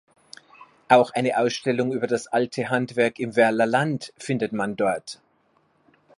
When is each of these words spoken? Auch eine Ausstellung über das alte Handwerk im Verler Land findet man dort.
Auch 0.89 1.11
eine 1.11 1.37
Ausstellung 1.37 1.91
über 1.93 2.07
das 2.07 2.25
alte 2.25 2.71
Handwerk 2.71 3.19
im 3.19 3.33
Verler 3.33 3.67
Land 3.67 4.13
findet 4.17 4.51
man 4.51 4.75
dort. 4.75 5.21